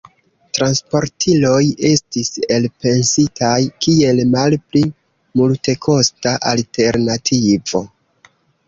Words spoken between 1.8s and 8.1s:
estis elpensitaj kiel malpli multekosta alternativo.